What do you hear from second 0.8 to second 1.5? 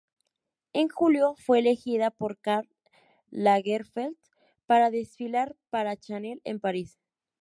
julio